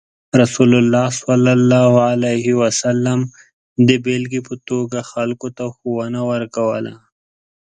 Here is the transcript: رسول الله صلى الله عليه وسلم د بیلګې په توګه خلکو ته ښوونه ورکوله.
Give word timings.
رسول 0.41 0.71
الله 0.81 1.05
صلى 1.23 1.51
الله 1.57 1.89
عليه 2.09 2.45
وسلم 2.61 3.19
د 3.87 3.89
بیلګې 4.03 4.41
په 4.47 4.55
توګه 4.69 4.99
خلکو 5.11 5.47
ته 5.57 5.63
ښوونه 5.75 6.19
ورکوله. 6.31 6.93